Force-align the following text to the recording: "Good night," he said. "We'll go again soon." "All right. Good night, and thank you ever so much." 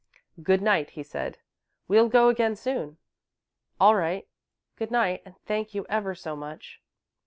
"Good 0.41 0.63
night," 0.63 0.89
he 0.97 1.03
said. 1.03 1.37
"We'll 1.87 2.09
go 2.09 2.29
again 2.29 2.55
soon." 2.55 2.97
"All 3.79 3.93
right. 3.93 4.27
Good 4.75 4.89
night, 4.89 5.21
and 5.27 5.35
thank 5.45 5.75
you 5.75 5.85
ever 5.89 6.15
so 6.15 6.35
much." 6.35 6.81